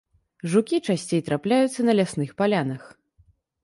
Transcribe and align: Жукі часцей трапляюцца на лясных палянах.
Жукі 0.53 0.79
часцей 0.87 1.21
трапляюцца 1.29 1.79
на 1.89 1.97
лясных 2.03 2.29
палянах. 2.43 2.93